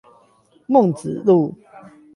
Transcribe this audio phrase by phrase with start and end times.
[0.65, 1.53] 孟子路